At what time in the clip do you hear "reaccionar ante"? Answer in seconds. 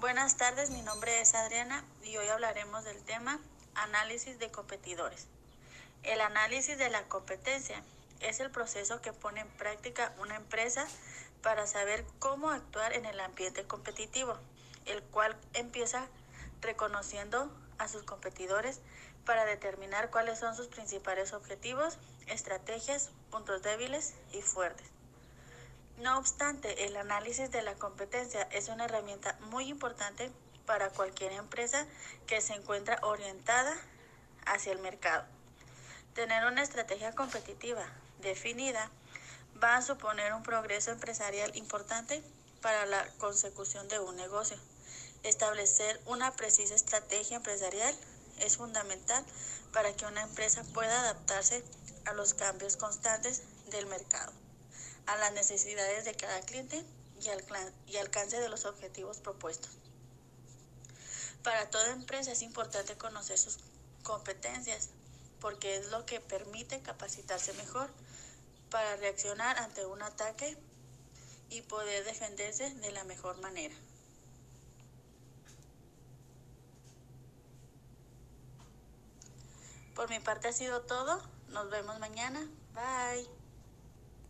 68.96-69.86